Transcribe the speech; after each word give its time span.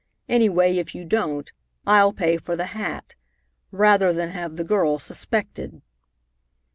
Any 0.27 0.49
way, 0.49 0.79
if 0.79 0.95
you 0.95 1.05
don't, 1.05 1.51
I'll 1.85 2.11
pay 2.11 2.37
for 2.37 2.55
the 2.55 2.65
hat, 2.73 3.13
rather 3.69 4.11
than 4.11 4.29
have 4.31 4.55
the 4.55 4.63
girl 4.63 4.97
suspected." 4.97 5.83